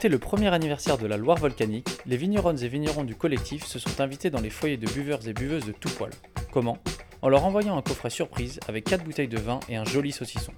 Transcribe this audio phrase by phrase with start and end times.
[0.00, 3.78] fêter le premier anniversaire de la Loire volcanique, les vigneronnes et vignerons du collectif se
[3.78, 6.10] sont invités dans les foyers de buveurs et buveuses de tout poil.
[6.50, 6.78] Comment?
[7.20, 10.54] En leur envoyant un coffret surprise avec 4 bouteilles de vin et un joli saucisson.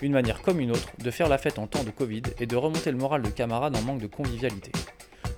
[0.00, 2.56] Une manière comme une autre de faire la fête en temps de Covid et de
[2.56, 4.72] remonter le moral de camarades en manque de convivialité.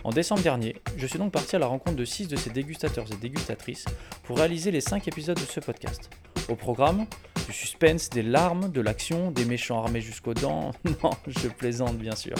[0.04, 3.06] En décembre dernier, je suis donc parti à la rencontre de 6 de ces dégustateurs
[3.12, 3.86] et dégustatrices
[4.22, 6.08] pour réaliser les 5 épisodes de ce podcast.
[6.48, 7.04] Au programme,
[7.48, 10.70] du suspense, des larmes, de l'action, des méchants armés jusqu'aux dents.
[11.02, 12.36] Non, je plaisante bien sûr.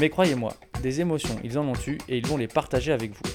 [0.00, 3.32] Mais croyez-moi, des émotions, ils en ont eu et ils vont les partager avec vous.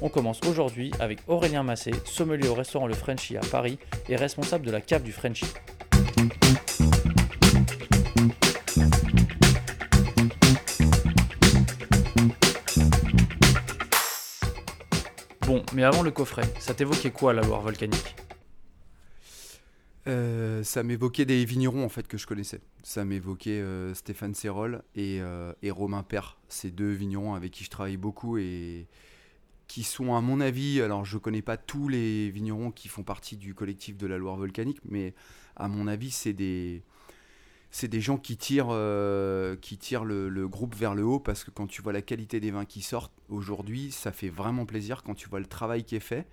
[0.00, 4.64] On commence aujourd'hui avec Aurélien Massé, sommelier au restaurant Le Frenchy à Paris et responsable
[4.64, 5.44] de la cave du Frenchy.
[15.46, 18.16] Bon, mais avant le coffret, ça t'évoquait quoi la Loire volcanique?
[20.06, 22.60] Euh, ça m'évoquait des vignerons en fait que je connaissais.
[22.82, 27.64] Ça m'évoquait euh, Stéphane Serrol et, euh, et Romain Père, ces deux vignerons avec qui
[27.64, 28.86] je travaille beaucoup et
[29.66, 33.36] qui sont à mon avis, alors je connais pas tous les vignerons qui font partie
[33.36, 35.12] du collectif de la Loire volcanique, mais
[35.56, 36.82] à mon avis c'est des
[37.72, 38.74] c'est des gens qui tirent,
[39.60, 42.38] qui tirent le, le groupe vers le haut parce que quand tu vois la qualité
[42.38, 45.96] des vins qui sortent aujourd'hui, ça fait vraiment plaisir quand tu vois le travail qui
[45.96, 46.26] est fait.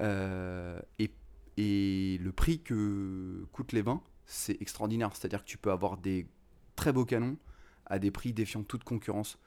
[0.00, 1.10] Et
[1.58, 5.10] et le prix que coûtent les vins, c'est extraordinaire.
[5.12, 6.28] C'est-à-dire que tu peux avoir des
[6.76, 7.36] très beaux canons
[7.84, 9.40] à des prix défiant toute concurrence.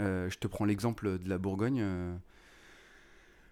[0.00, 1.80] Euh, je te prends l'exemple de la Bourgogne.
[1.80, 2.16] euh,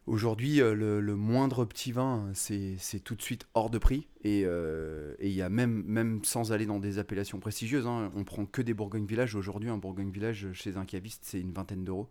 [0.06, 4.08] Aujourd'hui, euh, le, moindre petit vin, c'est tout de suite hors de prix.
[4.24, 8.24] Et et il y a même, même sans aller dans des appellations prestigieuses, hein, on
[8.24, 9.36] prend que des Bourgogne Village.
[9.36, 12.10] Aujourd'hui, un Bourgogne Village chez un caviste, c'est une vingtaine d'euros.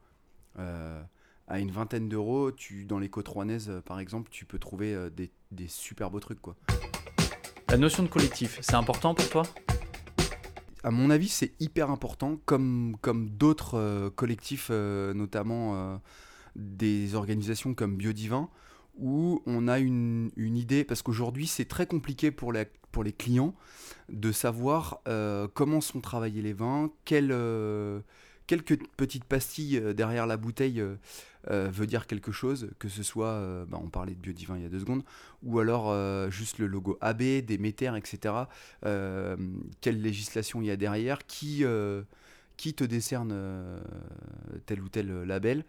[1.47, 4.93] À une vingtaine d'euros, tu dans les côtes rouennaises, euh, par exemple, tu peux trouver
[4.93, 6.41] euh, des, des super beaux trucs.
[6.41, 6.55] Quoi.
[7.69, 9.43] La notion de collectif, c'est important pour toi?
[10.83, 15.97] À mon avis, c'est hyper important, comme, comme d'autres euh, collectifs, euh, notamment euh,
[16.55, 18.49] des organisations comme Biodivin,
[18.97, 23.13] où on a une, une idée, parce qu'aujourd'hui, c'est très compliqué pour, la- pour les
[23.13, 23.55] clients
[24.09, 25.01] de savoir
[25.53, 28.01] comment sont travaillés les vins, quelle, euh,
[28.47, 30.83] quelques petites pastilles derrière la bouteille
[31.49, 34.63] euh, veut dire quelque chose, que ce soit, euh, bah, on parlait de Biodivin il
[34.63, 35.03] y a deux secondes,
[35.41, 38.35] ou alors euh, juste le logo AB, des métères, etc.
[38.83, 41.63] Quelle législation il y a derrière, qui,
[42.57, 43.35] qui te décerne
[44.65, 45.65] tel ou tel label,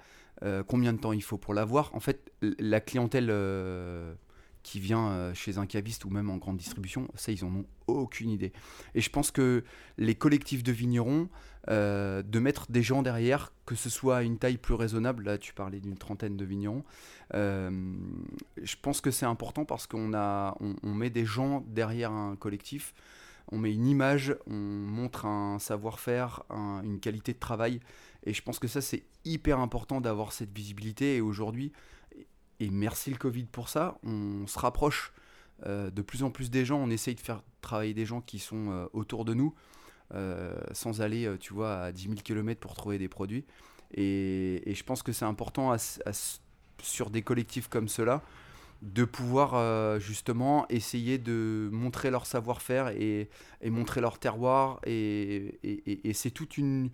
[0.67, 1.95] combien de temps il faut pour l'avoir?
[1.95, 3.31] En fait, la clientèle
[4.63, 7.65] qui vient euh, chez un caviste ou même en grande distribution, ça, ils en ont
[7.87, 8.53] aucune idée.
[8.95, 9.65] Et je pense que
[9.99, 11.29] les collectifs de vignerons,
[11.69, 15.39] euh, de mettre des gens derrière, que ce soit à une taille plus raisonnable, là
[15.39, 16.85] tu parlais d'une trentaine de vignerons,
[17.35, 17.71] euh,
[18.63, 22.95] je pense que c'est important parce qu'on on, met des gens derrière un collectif,
[23.51, 27.81] on met une image, on montre un savoir-faire, un- une qualité de travail,
[28.25, 31.17] et je pense que ça c'est hyper important d'avoir cette visibilité.
[31.17, 31.73] Et aujourd'hui,
[32.63, 35.13] et merci le Covid pour ça, on se rapproche
[35.67, 38.39] euh, de plus en plus des gens, on essaye de faire travailler des gens qui
[38.39, 39.53] sont euh, autour de nous,
[40.15, 43.45] euh, sans aller, tu vois, à 10 000 km pour trouver des produits.
[43.95, 45.75] Et, je pense que c'est important
[46.81, 48.23] sur des collectifs comme cela
[48.81, 53.29] de pouvoir justement essayer de montrer leur savoir-faire et,
[53.65, 54.81] montrer leur terroir.
[54.87, 55.59] Et,
[56.15, 56.91] c'est toute une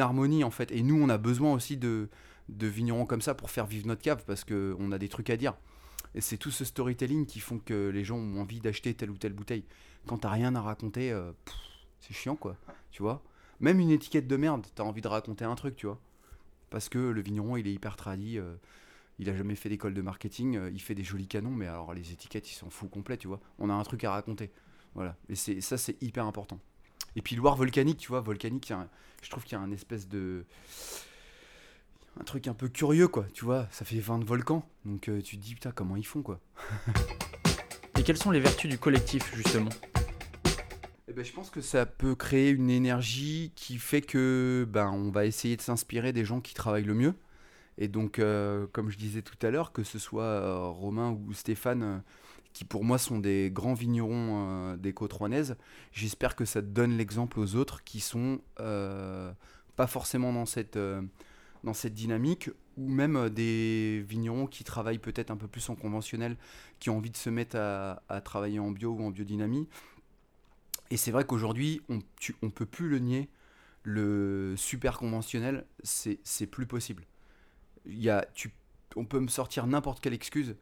[0.00, 0.72] harmonie en fait.
[0.72, 2.08] Et nous on a besoin aussi de,
[2.48, 5.36] de vignerons comme ça pour faire vivre notre cave parce qu'on a des trucs à
[5.36, 5.54] dire
[6.14, 9.16] et c'est tout ce storytelling qui font que les gens ont envie d'acheter telle ou
[9.16, 9.64] telle bouteille
[10.06, 11.32] quand t'as rien à raconter euh,
[12.00, 12.56] c'est chiant quoi
[12.90, 13.22] tu vois?
[13.60, 16.00] Même une étiquette de merde t'as envie de raconter un truc tu vois
[16.70, 18.56] parce que le vigneron il est hyper tradit euh,
[19.18, 21.94] il a jamais fait d'école de marketing, euh, il fait des jolis canons, mais alors
[21.94, 23.40] les étiquettes, ils s'en foutent complet, tu vois.
[23.58, 24.50] On a un truc à raconter.
[24.94, 25.16] Voilà.
[25.28, 26.58] Et c'est ça, c'est hyper important.
[27.16, 28.72] Et puis Loire volcanique, tu vois, volcanique,
[29.22, 30.44] je trouve qu'il y a un espèce de.
[32.20, 33.66] Un truc un peu curieux, quoi, tu vois.
[33.72, 36.40] Ça fait 20 volcans, donc euh, tu te dis, putain, comment ils font, quoi.
[37.98, 39.70] Et quelles sont les vertus du collectif, justement?
[41.08, 45.10] Eh ben, je pense que ça peut créer une énergie qui fait que ben, on
[45.10, 47.14] va essayer de s'inspirer des gens qui travaillent le mieux.
[47.78, 51.32] Et donc, euh, comme je disais tout à l'heure, que ce soit euh, Romain ou
[51.32, 52.02] Stéphane,
[52.52, 55.56] qui pour moi sont des grands vignerons des côtes rouennaises,
[55.90, 60.78] j'espère que ça donne l'exemple aux autres qui sont pas forcément dans cette,
[61.64, 65.74] dans cette dynamique, ou même euh, des vignerons qui travaillent peut-être un peu plus en
[65.74, 66.36] conventionnel,
[66.78, 69.68] qui ont envie de se mettre à, travailler en bio ou en biodynamie.
[70.90, 71.98] Et c'est vrai qu'aujourd'hui, on
[72.42, 73.28] on peut plus le nier,
[73.82, 77.04] le super conventionnel, c'est plus possible.
[77.86, 78.26] Il y a,
[78.96, 80.56] on peut me sortir n'importe quelle excuse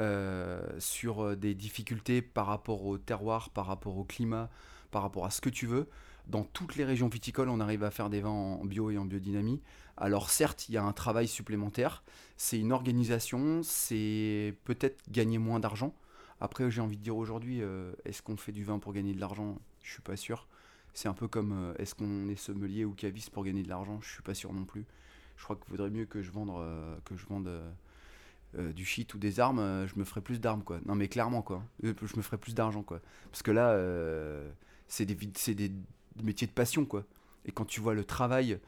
[0.00, 4.50] euh, sur euh, des difficultés par rapport au terroir, par rapport au climat,
[4.90, 5.88] par rapport à ce que tu veux.
[6.26, 9.04] Dans toutes les régions viticoles, on arrive à faire des vins en bio et en
[9.04, 9.60] biodynamie.
[9.96, 12.02] Alors certes, il y a un travail supplémentaire,
[12.36, 15.94] c'est une organisation, c'est peut-être gagner moins d'argent.
[16.40, 19.20] Après, j'ai envie de dire aujourd'hui, euh, est-ce qu'on fait du vin pour gagner de
[19.20, 19.58] l'argent?
[19.82, 20.48] Je suis pas sûr.
[20.92, 24.00] C'est un peu comme euh, est-ce qu'on est sommelier ou caviste pour gagner de l'argent?
[24.02, 24.84] Je suis pas sûr non plus.
[25.36, 27.50] Je crois qu'il vaudrait mieux que je vende, euh, que je vende
[28.74, 29.86] du shit ou des armes.
[29.86, 30.80] je me ferais plus d'armes quoi.
[30.86, 31.62] Non mais clairement quoi.
[31.82, 33.02] Je me ferais plus d'argent quoi.
[33.30, 33.78] Parce que là,
[34.88, 35.72] c'est des, des
[36.22, 37.04] métiers de passion quoi.
[37.44, 38.58] Et quand tu vois le travail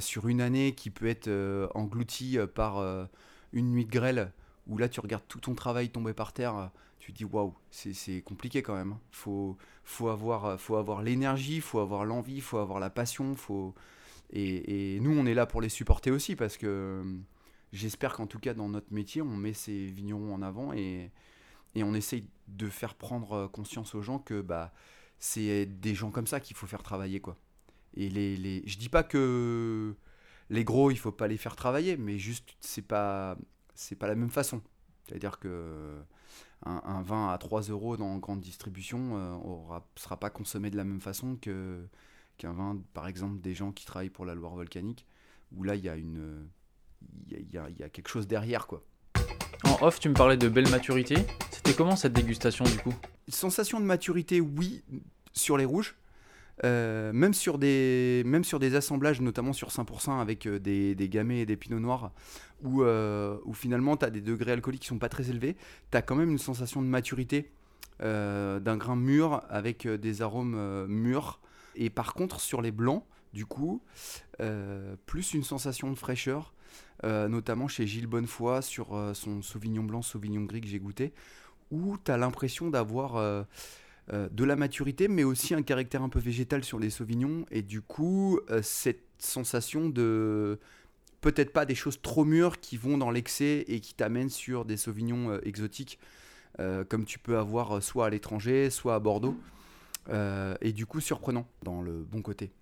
[0.00, 1.30] sur une année qui peut être
[1.74, 3.08] englouti par
[3.52, 4.32] une nuit de grêle,
[4.66, 6.70] où là tu regardes tout ton travail tomber par terre
[7.04, 8.92] tu dis waouh, c'est compliqué quand même.
[8.92, 9.00] Hein.
[9.10, 13.34] faut, faut avoir, faut avoir l'énergie, faut avoir l'envie, faut avoir la passion.
[13.34, 13.74] Faut...
[14.32, 17.18] Et, et, nous, on est là pour les supporter aussi parce que euh,
[17.74, 21.10] j'espère qu'en tout cas, dans notre métier, on met ces vignerons en avant et,
[21.74, 24.72] et on essaye de faire prendre conscience aux gens que bah,
[25.18, 27.20] c'est des gens comme ça qu'il faut faire travailler.
[27.20, 27.36] quoi.
[27.94, 28.62] Et les, les...
[28.66, 29.94] Je dis pas que
[30.50, 33.36] les gros, il faut pas les faire travailler, mais juste, c'est pas,
[33.74, 34.62] c'est pas la même façon.
[35.06, 35.98] C'est-à-dire que
[36.66, 40.84] un, vin à 3 euros dans grande distribution ne euh, sera pas consommé de la
[40.84, 41.86] même façon que
[42.38, 45.06] qu'un vin, par exemple, des gens qui travaillent pour la Loire volcanique,
[45.52, 46.48] où là, il y a une...
[47.30, 48.82] Il y a, y a, quelque chose derrière, quoi.
[49.64, 51.16] En off, tu me parlais de belle maturité.
[51.50, 52.94] C'était comment cette dégustation, du coup?
[53.28, 54.82] Sensation de maturité, oui,
[55.32, 55.96] sur les rouges.
[56.62, 61.56] Euh, même, sur des, assemblages, notamment sur 5% avec euh, des, des gamets et des
[61.56, 62.12] pinots noirs,
[62.62, 65.56] où, euh, finalement tu as des degrés alcooliques qui sont pas très élevés,
[65.90, 67.50] tu as quand même une sensation de maturité
[68.00, 71.40] d'un grain mûr avec des arômes mûrs.
[71.76, 73.82] Et par contre, sur les blancs, du coup,
[75.06, 76.52] plus une sensation de fraîcheur,
[77.04, 81.14] notamment chez Gilles Bonnefoy sur son Sauvignon blanc, Sauvignon gris que j'ai goûté,
[81.74, 83.44] où tu as l'impression d'avoir
[84.12, 87.46] euh, de la maturité, mais aussi un caractère un peu végétal sur les sauvignons.
[87.50, 90.58] Et du coup, euh, cette sensation de
[91.22, 94.76] peut-être pas des choses trop mûres qui vont dans l'excès et qui t'amènent sur des
[94.76, 95.98] sauvignons euh, exotiques,
[96.88, 99.36] comme tu peux avoir soit à l'étranger, soit à Bordeaux.
[100.60, 102.52] et du coup, surprenant dans le bon côté.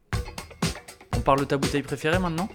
[1.15, 2.49] On parle de ta bouteille préférée maintenant?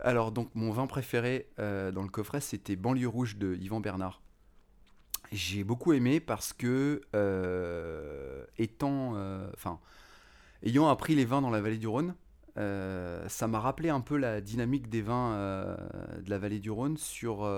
[0.00, 4.23] Alors donc mon vin préféré dans le coffret c'était Banlieue Rouge de Yvan Bernard
[5.32, 9.80] j'ai beaucoup aimé parce que, euh, étant, euh, enfin,
[10.62, 12.14] ayant appris les vins dans la vallée du Rhône,
[12.56, 15.76] euh, ça m'a rappelé un peu la dynamique des vins
[16.22, 17.50] de la vallée du Rhône sur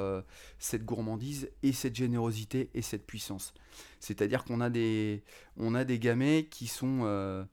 [0.59, 3.53] cette gourmandise et cette générosité et cette puissance.
[4.01, 5.23] C'est-à-dire qu'on a des,
[5.59, 7.47] on a des gamets qui sont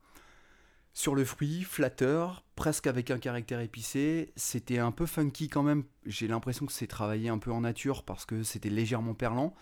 [0.93, 4.31] sur le fruit, flatteur, presque avec un caractère épicé.
[4.35, 5.83] C'était un peu funky quand même.
[6.05, 9.53] J'ai l'impression que c'est travaillé un peu en nature parce que c'était légèrement perlant.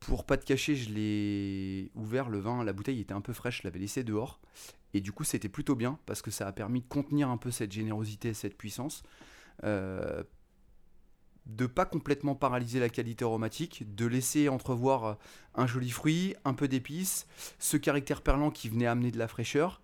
[0.00, 3.62] Pour pas te cacher, je l'ai ouvert, le vin, la bouteille était un peu fraîche,
[3.62, 4.40] je l'avais laissé dehors.
[4.94, 7.50] Et du coup, c'était plutôt bien parce que ça a permis de contenir un peu
[7.50, 9.02] cette générosité, cette puissance.
[9.64, 10.22] Euh,
[11.46, 15.16] de pas complètement paralyser la qualité aromatique, de laisser entrevoir
[15.54, 17.26] un joli fruit, un peu d'épices,
[17.58, 19.80] ce caractère perlant qui venait amener de la fraîcheur.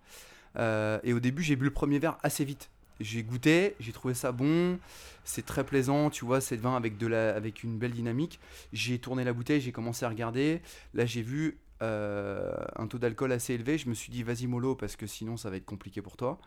[0.57, 2.69] Euh, et au début, j'ai bu le premier verre assez vite
[3.03, 4.79] j'ai goûté, j'ai trouvé ça bon,
[5.23, 8.39] c'est très plaisant, tu vois, c'est vin avec, de la, avec une belle dynamique.
[8.71, 10.61] J'ai tourné la bouteille, j'ai commencé à regarder.
[10.93, 13.77] Là, j'ai vu euh, un taux d'alcool assez élevé.
[13.77, 16.39] Je me suis dit, vas-y, mollo, parce que sinon, ça va être compliqué pour toi.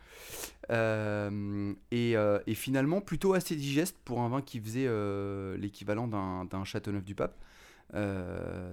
[0.71, 4.87] Euh, euh, et, finalement, plutôt assez digeste pour un vin qui faisait
[5.57, 7.35] l'équivalent d'un Châteauneuf-du-Pape.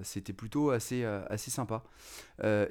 [0.03, 1.83] C'était plutôt assez, assez sympa.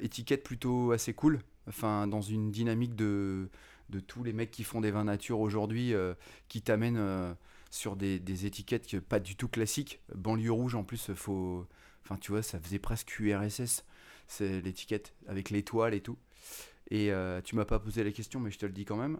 [0.00, 3.48] étiquette plutôt assez cool, enfin, dans une dynamique de
[3.94, 6.14] de tous les mecs qui font des vins nature aujourd'hui, euh,
[6.48, 7.32] qui t'amènent euh,
[7.70, 10.00] sur des, étiquettes pas du tout classiques.
[10.14, 11.66] Banlieue rouge, en plus, faut.
[12.02, 13.84] Enfin, tu vois, ça faisait presque URSS,
[14.26, 16.18] c'est l'étiquette, avec l'étoile et tout.
[16.90, 19.18] Et euh, tu m'as pas posé la question, mais je te le dis quand même.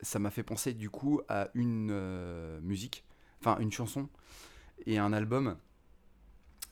[0.00, 3.04] ça m'a fait penser du coup à une musique,
[3.40, 4.08] enfin une chanson
[4.86, 5.56] et un album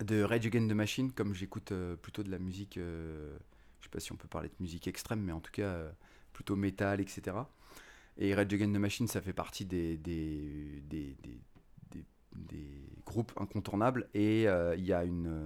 [0.02, 3.36] de Rage Against the Machine, comme j'écoute plutôt de la musique, je
[3.82, 5.92] sais pas si on peut parler de musique extrême, mais en tout cas
[6.36, 7.34] plutôt métal, etc.
[8.18, 9.98] Et Red Against the Machine, ça fait partie des,
[13.06, 14.08] groupes incontournables.
[14.12, 15.44] Et euh, il y a une.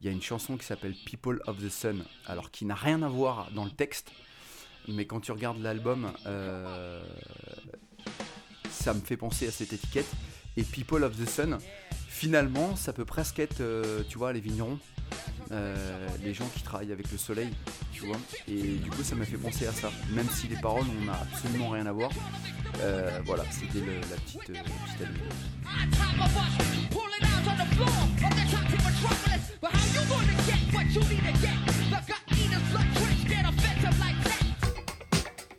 [0.00, 3.02] il y a une chanson qui s'appelle People of the Sun, alors qui n'a rien
[3.02, 4.12] à voir dans le texte,
[4.88, 7.02] mais quand tu regardes l'album, euh,
[8.68, 10.10] ça me fait penser à cette étiquette.
[10.58, 11.58] Et People of the Sun,
[12.08, 14.78] finalement, ça peut presque être, euh, tu vois, les vignerons,
[16.22, 17.50] les gens qui travaillent avec le soleil,
[18.48, 19.90] et du coup, ça m'a fait penser à ça.
[20.10, 22.10] Même si les paroles, on n'a absolument rien à voir.
[22.80, 25.08] Euh, voilà, c'était la petite, euh, petite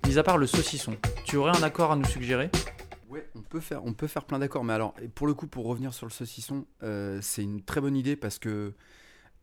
[0.06, 2.50] Mis à part le saucisson, tu aurais un accord à nous suggérer?
[3.10, 5.66] Ouais, on peut faire, on peut faire plein d'accords, mais alors, pour le coup, pour
[5.66, 8.74] revenir sur le saucisson, euh, c'est une très bonne idée parce que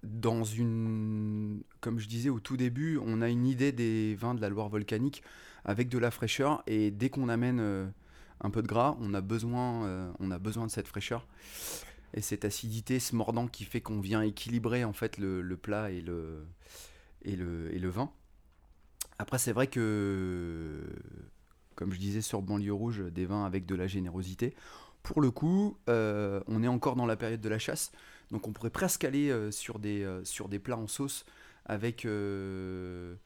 [0.03, 4.41] dans une, comme je disais au tout début, on a une idée des vins de
[4.41, 5.23] la Loire volcanique
[5.65, 7.87] avec de la fraîcheur et dès qu'on amène euh,
[8.41, 11.27] un peu de gras, on a besoin, euh, on a besoin de cette fraîcheur
[12.15, 16.01] et cette acidité, ce mordant qui fait qu'on vient équilibrer en fait le, plat et
[16.01, 16.47] le,
[17.23, 18.11] et le, et le vin.
[19.19, 20.83] Après, c'est vrai que,
[21.75, 24.55] comme je disais sur Banlieue Rouge, des vins avec de la générosité.
[25.03, 27.93] Pour le coup, euh, on est encore dans la période de la chasse,
[28.31, 31.25] donc on pourrait presque aller euh, sur, des, euh, sur des plats en sauce
[31.67, 33.17] avec, euh,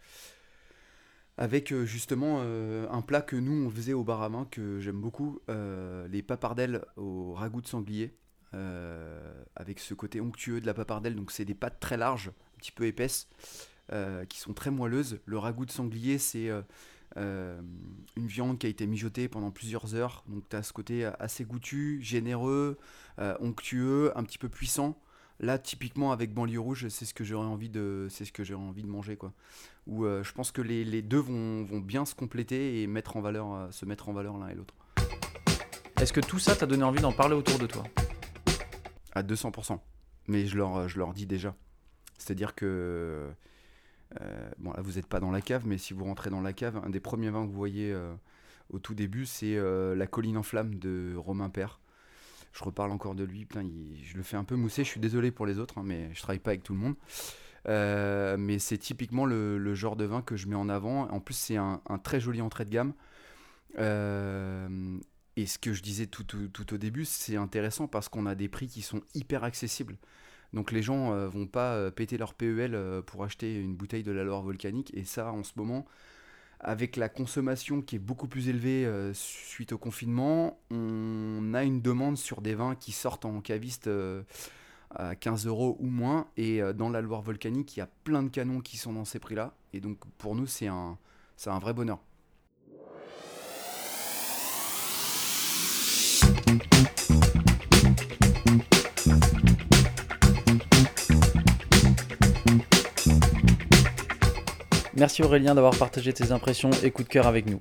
[1.38, 7.32] justement un plat que nous on faisait au bar que j'aime beaucoup, les papardelles au
[7.32, 8.16] ragoût de sanglier,
[8.52, 11.16] avec ce côté onctueux de la papardelle.
[11.16, 13.28] Donc c'est des pâtes très larges, un petit peu épaisses,
[14.28, 15.20] qui sont très moelleuses.
[15.24, 16.50] Le ragoût de sanglier, c'est
[17.16, 17.60] euh,
[18.16, 20.24] une viande qui a été mijotée pendant plusieurs heures.
[20.28, 22.78] Donc tu as ce côté assez goûtu, généreux,
[23.18, 25.00] euh, onctueux, un petit peu puissant.
[25.40, 28.64] Là, typiquement avec banlieue rouge, c'est ce que j'aurais envie de, c'est ce que j'aurais
[28.64, 29.32] envie de manger, quoi.
[29.86, 33.16] Où euh, je pense que les, les deux vont, vont bien se compléter et mettre
[33.16, 34.74] en valeur, se mettre en valeur l'un et l'autre.
[36.00, 37.84] Est-ce que tout ça t'a donné envie d'en parler autour de toi?
[39.12, 39.78] À 200%.
[40.28, 41.54] Mais je leur, je leur dis déjà.
[42.18, 43.28] C'est-à-dire que.
[44.20, 46.52] Euh, bon, là, vous n'êtes pas dans la cave, mais si vous rentrez dans la
[46.52, 48.12] cave, un des premiers vins que vous voyez euh,
[48.70, 51.80] au tout début, c'est euh, La colline en flammes de Romain Père.
[52.52, 53.48] Je reparle encore de lui.
[54.04, 54.84] Je le fais un peu mousser.
[54.84, 56.94] Je suis désolé pour les autres, hein, mais je travaille pas avec tout le monde.
[58.38, 61.10] Mais c'est typiquement le, genre de vin que je mets en avant.
[61.10, 62.92] En plus, c'est un, très joli entrée de gamme.
[65.36, 68.68] Et ce que je disais tout au début, c'est intéressant parce qu'on a des prix
[68.68, 69.96] qui sont hyper accessibles.
[70.54, 74.04] Donc les gens euh, vont pas euh, péter leur PEL euh, pour acheter une bouteille
[74.04, 74.92] de la Loire volcanique.
[74.94, 75.84] Et ça, en ce moment,
[76.60, 81.82] avec la consommation qui est beaucoup plus élevée euh, suite au confinement, on a une
[81.82, 83.90] demande sur des vins qui sortent en caviste
[84.94, 86.28] à 15 euros ou moins.
[86.36, 89.18] Et dans la Loire volcanique, il y a plein de canons qui sont dans ces
[89.18, 89.54] prix-là.
[89.72, 90.96] Et donc pour nous, c'est un,
[91.36, 91.98] c'est un vrai bonheur.
[104.96, 107.58] Merci Aurélien d'avoir partagé tes impressions et coups de cœur avec nous.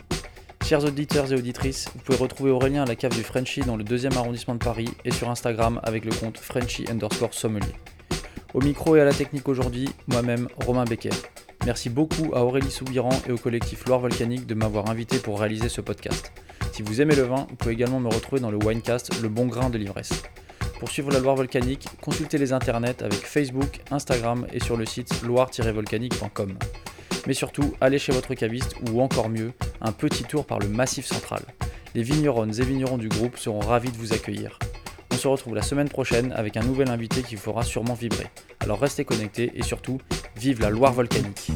[0.64, 3.84] Chers auditeurs et auditrices, vous pouvez retrouver Aurélien à la cave du Frenchy dans le
[3.84, 7.74] deuxième arrondissement de Paris et sur Instagram avec le compte Frenchy underscore sommelier.
[8.54, 11.10] Au micro et à la technique aujourd'hui, moi-même, Romain Becker.
[11.66, 15.70] Merci beaucoup à Aurélie Soubiran et au collectif Loire Volcanique de m'avoir invité pour réaliser
[15.70, 16.32] ce podcast.
[16.72, 19.48] Si vous aimez le vin, vous pouvez également me retrouver dans le Winecast Le Bon
[19.48, 20.22] Grain de l'Ivresse.
[20.80, 25.24] Pour suivre la Loire Volcanique, consultez les internets avec Facebook, Instagram et sur le site
[25.24, 26.58] loire-volcanique.com.
[27.28, 31.06] Mais surtout, allez chez votre caviste ou encore mieux, un petit tour par le Massif
[31.06, 31.42] Central.
[31.96, 34.60] Les vigneronnes et vignerons du groupe seront ravis de vous accueillir.
[35.12, 38.28] On se retrouve la semaine prochaine avec un nouvel invité qui vous fera sûrement vibrer.
[38.60, 40.00] Alors restez connectés et surtout,
[40.36, 41.52] vive la Loire volcanique